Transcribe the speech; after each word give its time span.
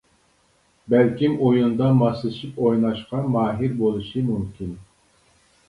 بەلكىم 0.93 1.35
ئويۇندا 1.49 1.91
ماسلىشىپ 1.99 2.59
ئويناشقا 2.65 3.21
ماھىر 3.37 3.79
بولۇشى 3.85 4.27
مۇمكىن. 4.33 4.77